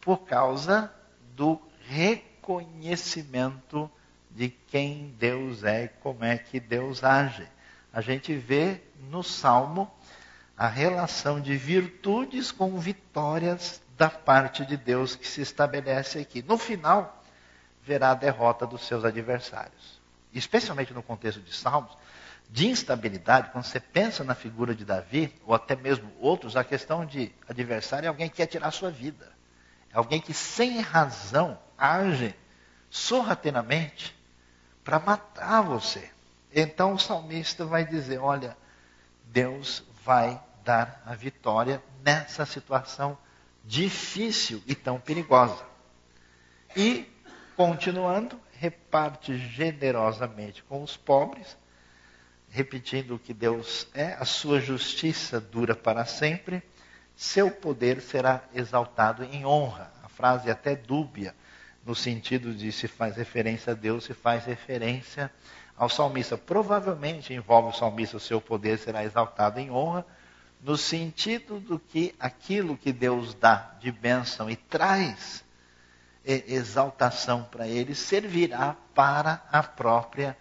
[0.00, 0.90] por causa
[1.36, 3.90] do reconhecimento
[4.30, 7.46] de quem Deus é e como é que Deus age.
[7.94, 9.88] A gente vê no Salmo
[10.58, 16.42] a relação de virtudes com vitórias da parte de Deus que se estabelece aqui.
[16.42, 17.22] No final,
[17.84, 20.02] verá a derrota dos seus adversários.
[20.32, 21.96] Especialmente no contexto de Salmos,
[22.50, 27.06] de instabilidade, quando você pensa na figura de Davi, ou até mesmo outros, a questão
[27.06, 29.30] de adversário é alguém que quer tirar a sua vida.
[29.92, 32.34] É alguém que sem razão age
[32.90, 34.16] sorrateiramente
[34.82, 36.10] para matar você.
[36.54, 38.56] Então o salmista vai dizer: Olha,
[39.24, 43.18] Deus vai dar a vitória nessa situação
[43.64, 45.64] difícil e tão perigosa.
[46.76, 47.10] E,
[47.56, 51.56] continuando, reparte generosamente com os pobres,
[52.48, 56.62] repetindo que Deus é, a sua justiça dura para sempre,
[57.16, 59.92] seu poder será exaltado em honra.
[60.02, 61.34] A frase é até dúbia,
[61.84, 65.30] no sentido de se faz referência a Deus, se faz referência
[65.76, 66.36] ao salmista.
[66.36, 70.06] Provavelmente envolve o salmista, o seu poder será exaltado em honra,
[70.62, 75.44] no sentido do que aquilo que Deus dá de bênção e traz
[76.24, 80.36] exaltação para ele servirá para a própria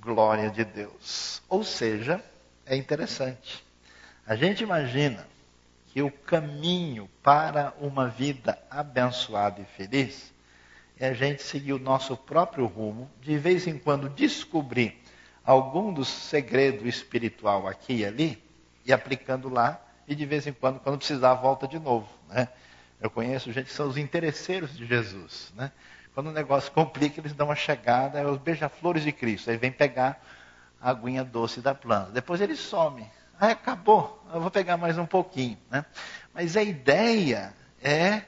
[0.00, 1.40] glória de Deus.
[1.48, 2.20] Ou seja,
[2.66, 3.64] é interessante.
[4.26, 5.26] A gente imagina
[5.86, 10.31] que o caminho para uma vida abençoada e feliz
[11.02, 15.02] é a gente seguir o nosso próprio rumo, de vez em quando descobrir
[15.44, 18.40] algum dos segredos espiritual aqui e ali,
[18.86, 22.08] e aplicando lá, e de vez em quando, quando precisar, volta de novo.
[22.28, 22.46] Né?
[23.00, 25.52] Eu conheço gente que são os interesseiros de Jesus.
[25.56, 25.72] Né?
[26.14, 29.50] Quando o negócio complica, eles dão uma chegada, é os beija-flores de Cristo.
[29.50, 30.24] Aí vem pegar
[30.80, 32.12] a aguinha doce da planta.
[32.12, 33.04] Depois ele some.
[33.40, 35.58] Ah, acabou, eu vou pegar mais um pouquinho.
[35.68, 35.84] Né?
[36.32, 38.22] Mas a ideia é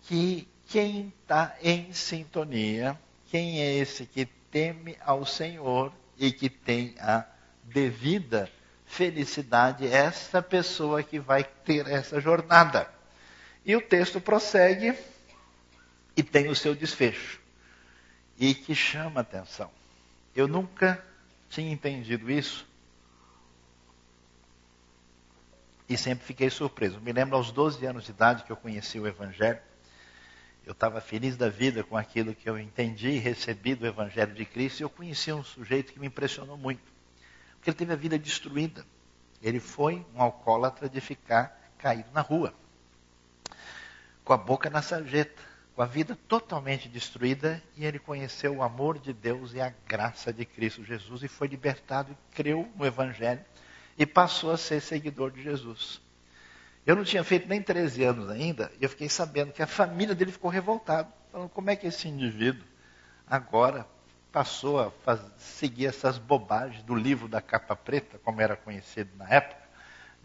[0.00, 2.98] que quem está em sintonia,
[3.30, 7.24] quem é esse que teme ao Senhor e que tem a
[7.64, 8.50] devida
[8.84, 12.88] felicidade, é essa pessoa que vai ter essa jornada.
[13.64, 14.94] E o texto prossegue
[16.14, 17.40] e tem o seu desfecho.
[18.38, 19.70] E que chama atenção.
[20.34, 21.02] Eu nunca
[21.48, 22.66] tinha entendido isso.
[25.88, 27.00] E sempre fiquei surpreso.
[27.00, 29.60] Me lembro aos 12 anos de idade que eu conheci o Evangelho.
[30.68, 34.44] Eu estava feliz da vida com aquilo que eu entendi e recebi do Evangelho de
[34.44, 34.80] Cristo.
[34.80, 36.82] E eu conheci um sujeito que me impressionou muito.
[37.54, 38.84] Porque ele teve a vida destruída.
[39.42, 42.52] Ele foi um alcoólatra de ficar caído na rua.
[44.22, 48.98] Com a boca na sarjeta com a vida totalmente destruída, e ele conheceu o amor
[48.98, 53.44] de Deus e a graça de Cristo Jesus e foi libertado e creu no Evangelho
[53.96, 56.02] e passou a ser seguidor de Jesus.
[56.88, 60.14] Eu não tinha feito nem 13 anos ainda, e eu fiquei sabendo que a família
[60.14, 62.64] dele ficou revoltada, falando como é que esse indivíduo
[63.26, 63.86] agora
[64.32, 69.28] passou a fazer, seguir essas bobagens do livro da capa preta, como era conhecido na
[69.28, 69.60] época,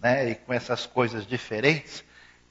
[0.01, 2.01] né, e com essas coisas diferentes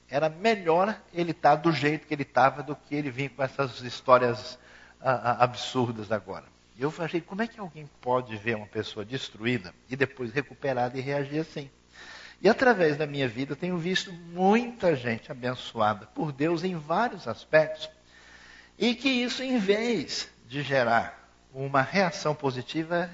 [0.07, 3.41] era melhor ele estar tá do jeito que ele estava do que ele vir com
[3.41, 4.59] essas histórias
[5.01, 6.45] absurdas agora.
[6.77, 11.01] Eu falei, como é que alguém pode ver uma pessoa destruída e depois recuperada e
[11.01, 11.67] reagir assim?
[12.41, 17.27] E através da minha vida eu tenho visto muita gente abençoada por Deus em vários
[17.27, 17.89] aspectos.
[18.77, 23.09] E que isso, em vez de gerar uma reação positiva,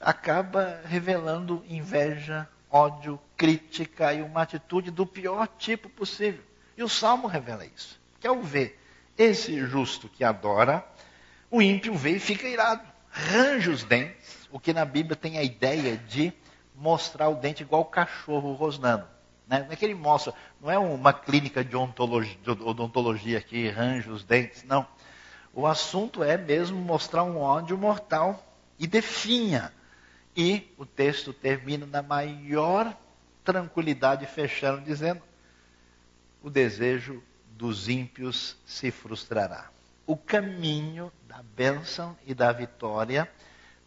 [0.00, 6.42] acaba revelando inveja, ódio, crítica e uma atitude do pior tipo possível.
[6.76, 8.00] E o Salmo revela isso.
[8.20, 8.80] Quer ver
[9.16, 10.86] esse justo que adora,
[11.50, 12.86] o ímpio vê e fica irado.
[13.10, 16.32] Range os dentes, o que na Bíblia tem a ideia de
[16.76, 19.06] mostrar o dente igual o cachorro rosnando.
[19.46, 19.64] Né?
[19.64, 24.10] Não é que ele mostra, não é uma clínica de odontologia, de odontologia que range
[24.10, 24.86] os dentes, não.
[25.54, 28.44] O assunto é mesmo mostrar um ódio mortal
[28.78, 29.72] e definha
[30.36, 32.94] e o texto termina na maior
[33.42, 35.22] tranquilidade, fechando, dizendo:
[36.42, 39.70] o desejo dos ímpios se frustrará.
[40.06, 43.28] O caminho da bênção e da vitória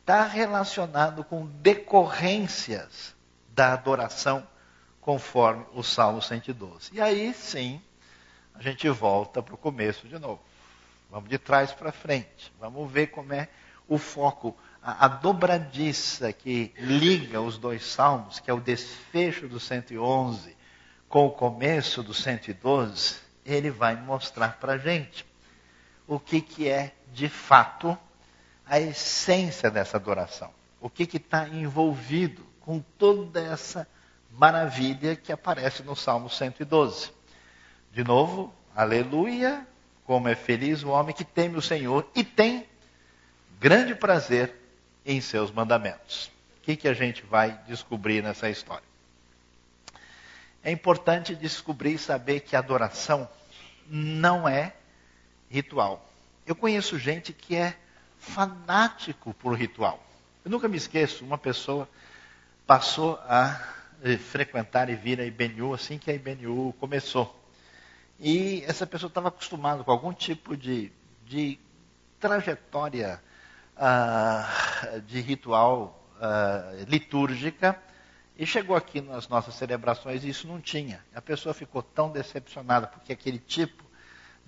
[0.10, 3.16] está relacionado com decorrências
[3.50, 4.44] da adoração,
[5.00, 6.90] conforme o Salmo 112.
[6.94, 7.80] E aí sim,
[8.56, 10.42] a gente volta para o começo de novo.
[11.12, 12.52] Vamos de trás para frente.
[12.60, 13.50] Vamos ver como é
[13.88, 19.60] o foco a, a dobradiça que liga os dois salmos, que é o desfecho do
[19.60, 20.58] 111
[21.08, 25.24] com o começo do 112, ele vai mostrar para a gente
[26.08, 27.96] o que, que é de fato
[28.70, 30.52] a essência dessa adoração.
[30.80, 33.88] O que está envolvido com toda essa
[34.32, 37.12] maravilha que aparece no Salmo 112.
[37.92, 39.68] De novo, aleluia,
[40.06, 42.68] como é feliz o homem que teme o Senhor e tem
[43.60, 44.54] grande prazer
[45.04, 46.32] em seus mandamentos.
[46.60, 48.88] O que, que a gente vai descobrir nessa história?
[50.64, 53.28] É importante descobrir e saber que adoração
[53.88, 54.74] não é
[55.50, 56.08] ritual.
[56.46, 57.76] Eu conheço gente que é
[58.20, 60.04] fanático por ritual.
[60.44, 61.90] Eu nunca me esqueço, uma pessoa
[62.68, 63.60] passou a
[64.04, 67.36] eh, frequentar e vir a IBNU assim que a IBNU começou.
[68.20, 70.92] E essa pessoa estava acostumada com algum tipo de,
[71.26, 71.58] de
[72.20, 73.22] trajetória
[73.78, 77.82] uh, de ritual uh, litúrgica
[78.38, 81.04] e chegou aqui nas nossas celebrações e isso não tinha.
[81.16, 83.89] A pessoa ficou tão decepcionada porque aquele tipo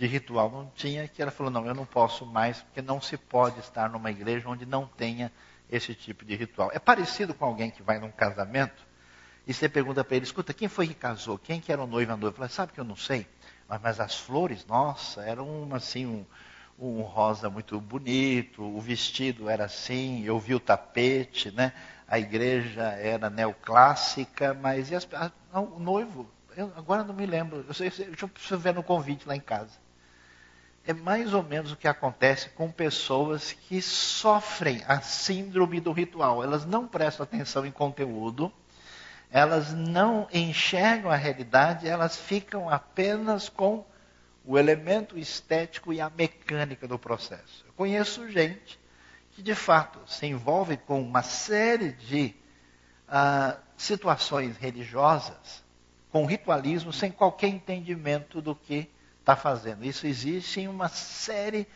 [0.02, 3.16] de ritual não tinha que ela falou: não, eu não posso mais, porque não se
[3.18, 5.32] pode estar numa igreja onde não tenha
[5.70, 6.72] esse tipo de ritual.
[6.74, 8.84] É parecido com alguém que vai num casamento
[9.46, 11.38] e você pergunta para ele: escuta, quem foi que casou?
[11.38, 12.36] Quem que era o noivo e a noiva?
[12.36, 13.28] Fala, sabe que eu não sei,
[13.70, 16.26] mas, mas as flores, nossa, eram uma, assim, um,
[16.80, 21.74] um rosa muito bonito, o vestido era assim, eu vi o tapete, né?
[22.08, 27.74] A igreja era neoclássica, mas as, a, o noivo, eu agora não me lembro, eu,
[27.76, 29.80] sei, eu preciso ver no convite lá em casa.
[30.86, 36.44] É mais ou menos o que acontece com pessoas que sofrem a síndrome do ritual.
[36.44, 38.52] Elas não prestam atenção em conteúdo,
[39.30, 43.86] elas não enxergam a realidade, elas ficam apenas com
[44.44, 47.64] o elemento estético e a mecânica do processo.
[47.68, 48.80] Eu conheço gente
[49.32, 52.36] que, de fato, se envolve com uma série de
[53.08, 55.64] ah, situações religiosas
[56.12, 58.90] com ritualismo sem qualquer entendimento do que
[59.22, 59.86] está fazendo.
[59.86, 61.68] Isso existe em uma série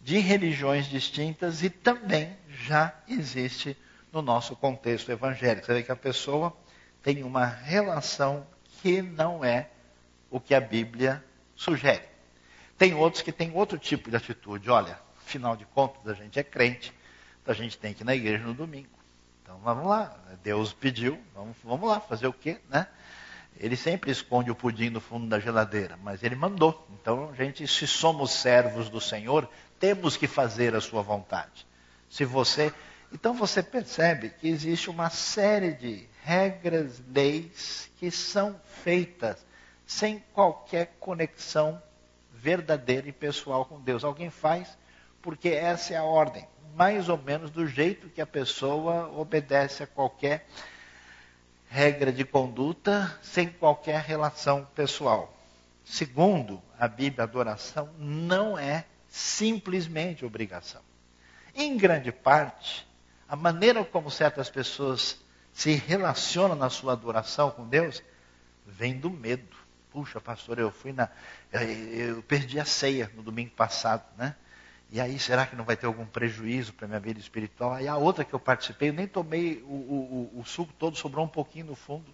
[0.00, 3.76] de religiões distintas e também já existe
[4.12, 5.66] no nosso contexto evangélico.
[5.66, 6.56] Você vê que a pessoa
[7.02, 8.46] tem uma relação
[8.80, 9.68] que não é
[10.30, 11.24] o que a Bíblia
[11.54, 12.08] sugere.
[12.78, 14.70] Tem outros que têm outro tipo de atitude.
[14.70, 16.92] Olha, afinal de contas, a gente é crente,
[17.46, 18.88] a gente tem que ir na igreja no domingo.
[19.42, 22.86] Então vamos lá, Deus pediu, vamos, vamos lá, fazer o quê, né?
[23.56, 26.86] Ele sempre esconde o pudim no fundo da geladeira, mas ele mandou.
[27.00, 29.48] Então, gente, se somos servos do Senhor,
[29.78, 31.66] temos que fazer a sua vontade.
[32.08, 32.72] Se você,
[33.12, 39.44] então você percebe que existe uma série de regras, leis que são feitas
[39.86, 41.82] sem qualquer conexão
[42.32, 44.04] verdadeira e pessoal com Deus.
[44.04, 44.78] Alguém faz
[45.20, 49.86] porque essa é a ordem, mais ou menos do jeito que a pessoa obedece a
[49.86, 50.46] qualquer
[51.70, 55.32] regra de conduta sem qualquer relação pessoal.
[55.84, 60.82] Segundo, a Bíblia, adoração não é simplesmente obrigação.
[61.54, 62.86] Em grande parte,
[63.28, 65.16] a maneira como certas pessoas
[65.52, 68.02] se relacionam na sua adoração com Deus
[68.66, 69.56] vem do medo.
[69.92, 71.08] Puxa, pastor, eu fui na.
[71.52, 74.34] Eu perdi a ceia no domingo passado, né?
[74.92, 77.74] E aí, será que não vai ter algum prejuízo para a minha vida espiritual?
[77.74, 79.72] Aí a outra que eu participei, eu nem tomei o,
[80.34, 82.12] o, o, suco todo, sobrou um pouquinho no fundo.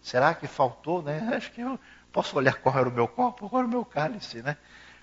[0.00, 1.18] Será que faltou, né?
[1.36, 1.78] Acho que eu
[2.10, 4.56] posso olhar qual era o meu copo, qual era o meu cálice, né?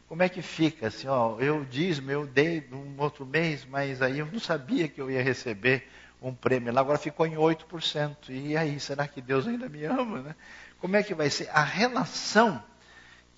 [0.08, 4.20] Como é que fica assim, ó, eu dízimo, eu dei num outro mês, mas aí
[4.20, 5.88] eu não sabia que eu ia receber
[6.22, 8.30] um prêmio lá, agora ficou em 8%.
[8.30, 10.36] E aí, será que Deus ainda me ama, né?
[10.80, 11.50] Como é que vai ser?
[11.54, 12.62] A relação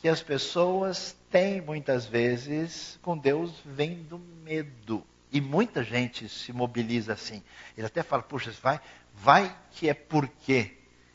[0.04, 5.02] que as pessoas têm muitas vezes com Deus vem do medo.
[5.32, 7.42] E muita gente se mobiliza assim.
[7.78, 8.82] Ele até fala, puxa, vai,
[9.16, 10.74] vai que é porque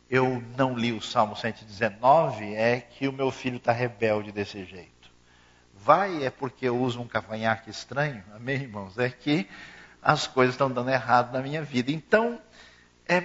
[0.09, 5.11] eu não li o Salmo 119, é que o meu filho está rebelde desse jeito.
[5.75, 8.97] Vai é porque eu uso um cavanhaque estranho, amém, irmãos?
[8.99, 9.47] É que
[10.01, 11.93] as coisas estão dando errado na minha vida.
[11.93, 12.41] Então,
[13.07, 13.21] é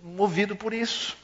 [0.00, 1.16] movido por isso.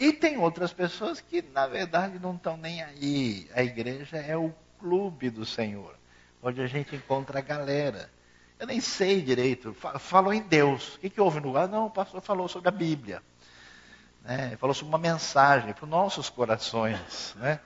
[0.00, 3.46] E tem outras pessoas que, na verdade, não estão nem aí.
[3.54, 5.94] A igreja é o clube do Senhor,
[6.42, 8.10] onde a gente encontra a galera.
[8.58, 9.74] Eu nem sei direito.
[9.98, 10.94] Falou em Deus.
[10.94, 11.68] O que, que houve no lugar?
[11.68, 13.22] Não, o pastor falou sobre a Bíblia.
[14.24, 14.56] Né?
[14.56, 17.34] Falou sobre uma mensagem para os nossos corações.
[17.36, 17.60] Né?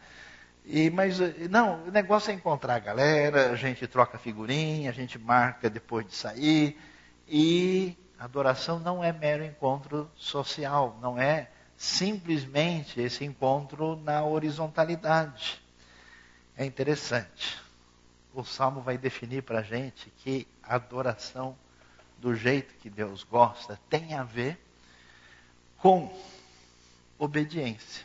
[0.65, 5.21] E, mas, não, o negócio é encontrar a galera, a gente troca figurinha, a gente
[5.21, 6.77] marca depois de sair.
[7.29, 15.63] E adoração não é mero encontro social, não é simplesmente esse encontro na horizontalidade.
[16.57, 17.61] É interessante.
[18.33, 21.57] O Salmo vai definir para a gente que a adoração
[22.19, 24.59] do jeito que Deus gosta tem a ver
[25.79, 26.13] com
[27.19, 28.05] obediência.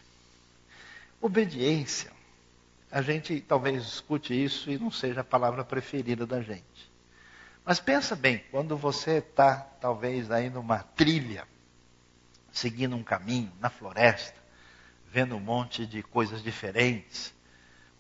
[1.22, 2.12] Obediência,
[2.92, 6.90] a gente talvez escute isso e não seja a palavra preferida da gente.
[7.64, 11.48] Mas pensa bem, quando você está talvez aí numa trilha,
[12.52, 14.38] seguindo um caminho na floresta,
[15.08, 17.34] vendo um monte de coisas diferentes,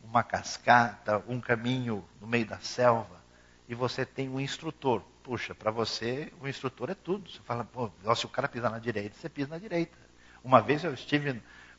[0.03, 3.19] uma cascata, um caminho no meio da selva,
[3.67, 5.03] e você tem um instrutor.
[5.23, 7.29] Puxa, para você o instrutor é tudo.
[7.29, 9.97] Você fala, pô, se o cara pisar na direita, você pisa na direita.
[10.43, 11.33] Uma vez eu estive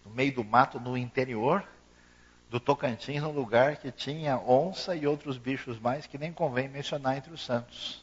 [0.04, 1.66] no meio do mato, no interior
[2.48, 7.16] do Tocantins, num lugar que tinha onça e outros bichos mais que nem convém mencionar
[7.16, 7.99] entre os santos.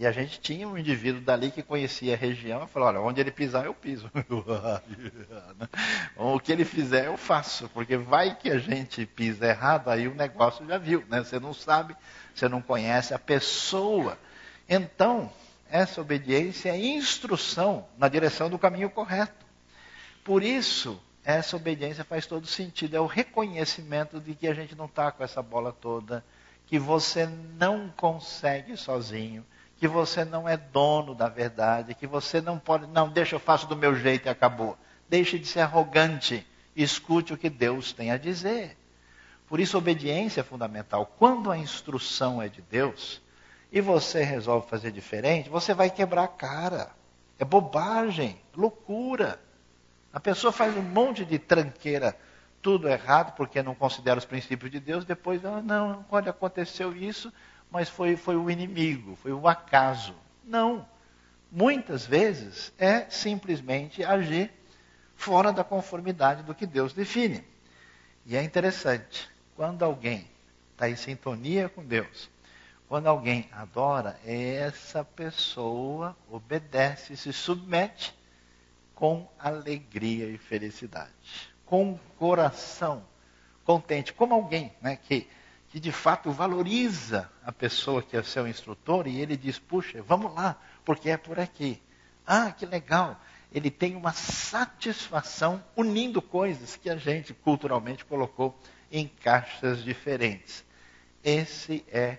[0.00, 3.20] E a gente tinha um indivíduo dali que conhecia a região e falou, olha, onde
[3.20, 4.10] ele pisar eu piso.
[6.16, 10.14] o que ele fizer eu faço, porque vai que a gente pisa errado, aí o
[10.14, 11.22] negócio já viu, né?
[11.22, 11.94] Você não sabe,
[12.34, 14.18] você não conhece a pessoa.
[14.66, 15.30] Então,
[15.68, 19.44] essa obediência é instrução na direção do caminho correto.
[20.24, 22.96] Por isso, essa obediência faz todo sentido.
[22.96, 26.24] É o reconhecimento de que a gente não está com essa bola toda,
[26.66, 27.28] que você
[27.58, 29.44] não consegue sozinho
[29.80, 33.66] que você não é dono da verdade, que você não pode, não, deixa eu faço
[33.66, 34.76] do meu jeito e acabou.
[35.08, 38.76] Deixe de ser arrogante, escute o que Deus tem a dizer.
[39.48, 41.06] Por isso, obediência é fundamental.
[41.18, 43.22] Quando a instrução é de Deus
[43.72, 46.90] e você resolve fazer diferente, você vai quebrar a cara.
[47.38, 49.40] É bobagem, loucura.
[50.12, 52.14] A pessoa faz um monte de tranqueira,
[52.60, 57.32] tudo errado, porque não considera os princípios de Deus, depois, ah, não, quando aconteceu isso,
[57.70, 60.14] mas foi, foi o inimigo, foi o acaso.
[60.44, 60.86] Não.
[61.50, 64.50] Muitas vezes é simplesmente agir
[65.16, 67.44] fora da conformidade do que Deus define.
[68.24, 70.28] E é interessante, quando alguém
[70.72, 72.30] está em sintonia com Deus,
[72.88, 78.14] quando alguém adora, essa pessoa obedece, se submete
[78.94, 83.04] com alegria e felicidade, com coração
[83.64, 85.28] contente, como alguém né, que,
[85.70, 90.34] que de fato valoriza a pessoa que é seu instrutor e ele diz: puxa, vamos
[90.34, 91.80] lá, porque é por aqui.
[92.26, 93.18] Ah, que legal!
[93.52, 98.56] Ele tem uma satisfação unindo coisas que a gente culturalmente colocou
[98.90, 100.64] em caixas diferentes.
[101.22, 102.18] Esse é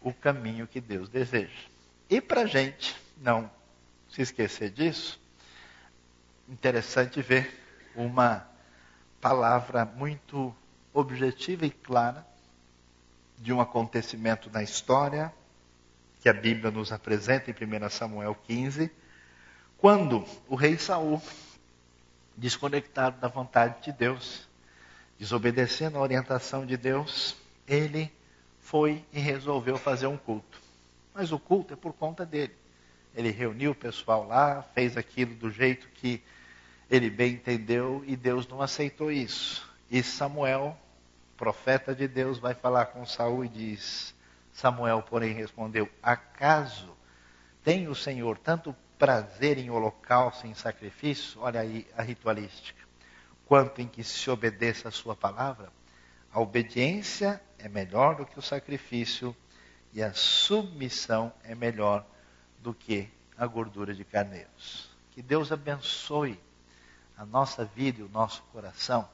[0.00, 1.68] o caminho que Deus deseja.
[2.08, 3.50] E para a gente não
[4.10, 5.20] se esquecer disso,
[6.48, 7.62] interessante ver
[7.94, 8.46] uma
[9.20, 10.54] palavra muito
[10.92, 12.26] objetiva e clara
[13.38, 15.32] de um acontecimento na história
[16.20, 18.90] que a Bíblia nos apresenta em 1 Samuel 15,
[19.76, 21.20] quando o rei Saul,
[22.34, 24.48] desconectado da vontade de Deus,
[25.18, 27.36] desobedecendo a orientação de Deus,
[27.68, 28.10] ele
[28.58, 30.58] foi e resolveu fazer um culto.
[31.12, 32.54] Mas o culto é por conta dele.
[33.14, 36.22] Ele reuniu o pessoal lá, fez aquilo do jeito que
[36.90, 39.70] ele bem entendeu e Deus não aceitou isso.
[39.90, 40.76] E Samuel,
[41.36, 44.14] profeta de Deus, vai falar com Saul e diz:
[44.52, 46.96] Samuel, porém, respondeu: Acaso
[47.62, 51.40] tem o Senhor tanto prazer em holocausto, em sacrifício?
[51.40, 52.82] Olha aí a ritualística.
[53.46, 55.70] Quanto em que se obedeça a sua palavra?
[56.32, 59.36] A obediência é melhor do que o sacrifício
[59.92, 62.04] e a submissão é melhor
[62.58, 64.90] do que a gordura de carneiros.
[65.12, 66.40] Que Deus abençoe
[67.16, 69.08] a nossa vida e o nosso coração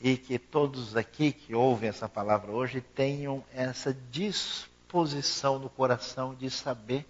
[0.00, 6.50] e que todos aqui que ouvem essa palavra hoje tenham essa disposição no coração de
[6.50, 7.06] saber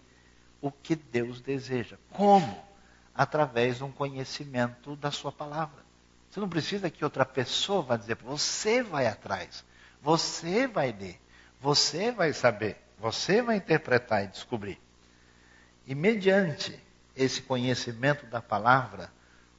[0.61, 1.97] o que Deus deseja.
[2.11, 2.62] Como?
[3.14, 5.84] Através de um conhecimento da sua palavra.
[6.28, 9.64] Você não precisa que outra pessoa vá dizer, você vai atrás,
[10.03, 11.20] você vai ler,
[11.61, 14.80] você vai saber, você vai interpretar e descobrir.
[15.86, 16.78] E mediante
[17.16, 19.12] esse conhecimento da palavra,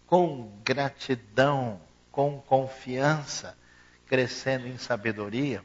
[0.08, 3.58] com gratidão, com confiança,
[4.06, 5.64] crescendo em sabedoria,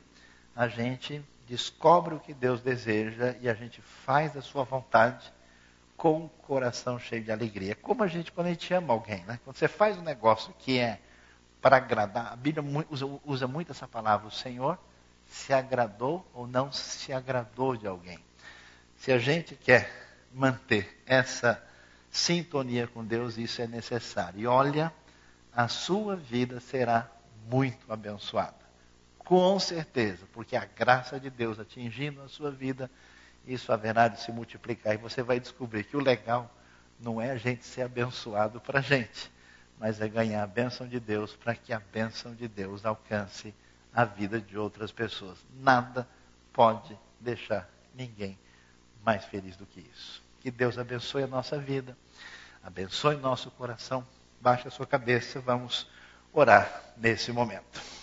[0.55, 5.33] a gente descobre o que Deus deseja e a gente faz a sua vontade
[5.97, 7.75] com o coração cheio de alegria.
[7.75, 9.41] Como a gente, quando a gente ama alguém, né?
[9.45, 11.01] Quando você faz um negócio que é
[11.61, 14.79] para agradar, a Bíblia usa, usa muito essa palavra, o Senhor
[15.27, 18.19] se agradou ou não se agradou de alguém.
[18.97, 19.91] Se a gente quer
[20.33, 21.63] manter essa
[22.11, 24.41] sintonia com Deus, isso é necessário.
[24.41, 24.93] E olha,
[25.57, 27.11] a sua vida será
[27.51, 28.55] muito abençoada.
[29.19, 32.91] Com certeza, porque a graça de Deus atingindo a sua vida
[33.47, 34.95] isso haverá de se multiplicar.
[34.95, 36.51] E você vai descobrir que o legal
[37.01, 39.33] não é a gente ser abençoado para a gente,
[39.79, 43.55] mas é ganhar a bênção de Deus para que a bênção de Deus alcance
[43.95, 45.39] a vida de outras pessoas.
[45.59, 46.07] Nada
[46.53, 48.39] pode deixar ninguém
[49.03, 50.23] mais feliz do que isso.
[50.41, 51.97] Que Deus abençoe a nossa vida,
[52.63, 54.07] abençoe nosso coração.
[54.41, 55.89] Baixe a sua cabeça, vamos
[56.33, 57.96] orar nesse momento.